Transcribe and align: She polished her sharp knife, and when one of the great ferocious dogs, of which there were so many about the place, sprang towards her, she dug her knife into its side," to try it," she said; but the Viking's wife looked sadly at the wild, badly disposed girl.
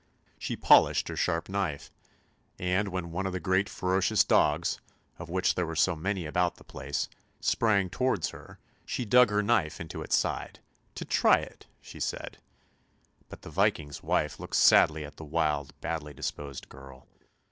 She 0.39 0.55
polished 0.55 1.09
her 1.09 1.15
sharp 1.15 1.47
knife, 1.47 1.91
and 2.57 2.87
when 2.87 3.11
one 3.11 3.27
of 3.27 3.33
the 3.33 3.39
great 3.39 3.69
ferocious 3.69 4.23
dogs, 4.23 4.79
of 5.19 5.29
which 5.29 5.53
there 5.53 5.67
were 5.67 5.75
so 5.75 5.95
many 5.95 6.25
about 6.25 6.55
the 6.55 6.63
place, 6.63 7.07
sprang 7.39 7.87
towards 7.87 8.29
her, 8.29 8.57
she 8.83 9.05
dug 9.05 9.29
her 9.29 9.43
knife 9.43 9.79
into 9.79 10.01
its 10.01 10.15
side," 10.15 10.59
to 10.95 11.05
try 11.05 11.37
it," 11.37 11.67
she 11.81 11.99
said; 11.99 12.39
but 13.29 13.43
the 13.43 13.51
Viking's 13.51 14.01
wife 14.01 14.39
looked 14.39 14.55
sadly 14.55 15.05
at 15.05 15.17
the 15.17 15.23
wild, 15.23 15.79
badly 15.81 16.15
disposed 16.15 16.67
girl. 16.67 17.05